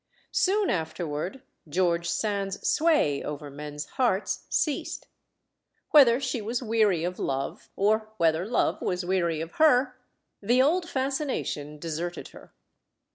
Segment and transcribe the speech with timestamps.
[0.33, 5.05] Soon afterward George Sand's sway over men's hearts ceased.
[5.91, 9.99] Whether she was weary of love, or whether love was weary of her,
[10.41, 12.51] the old fascination deserted her.